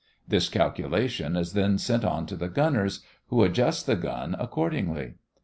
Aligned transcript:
This 0.27 0.49
calculation 0.49 1.35
is 1.35 1.53
then 1.53 1.77
sent 1.77 2.03
on 2.03 2.25
to 2.25 2.35
the 2.35 2.47
gunners, 2.49 3.01
who 3.27 3.43
adjust 3.43 3.85
the 3.85 3.95
gun 3.95 4.35
accordingly. 4.39 5.13